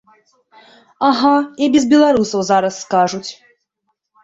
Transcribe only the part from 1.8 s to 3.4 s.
беларусаў, зараз скажуць!